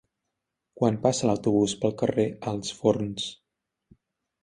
Quan 0.81 0.97
passa 1.03 1.29
l'autobús 1.31 1.77
pel 1.83 1.95
carrer 2.01 2.27
Alts 2.55 2.75
Forns? 2.83 3.33